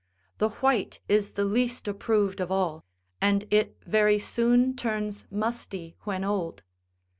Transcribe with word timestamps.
The 0.39 0.49
white 0.49 0.99
is 1.07 1.33
the 1.33 1.45
least 1.45 1.87
approved 1.87 2.39
of 2.41 2.49
all, 2.51 2.83
and 3.21 3.45
it 3.51 3.77
very 3.85 4.17
soon 4.17 4.75
turns 4.75 5.27
musty 5.29 5.95
when 6.05 6.23
old. 6.23 6.63